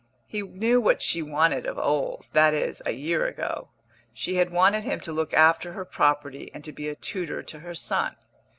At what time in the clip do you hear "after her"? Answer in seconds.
5.31-5.85